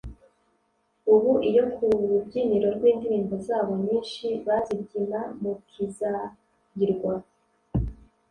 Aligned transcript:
ubu 1.13 1.31
iyo 1.49 1.63
ku 1.73 1.83
rubyiniro 2.09 2.67
rw’indirimbo 2.75 3.35
zabo 3.47 3.73
nyinshi 3.85 4.25
bazibyina 4.45 5.19
mukizayirwa 5.41 7.13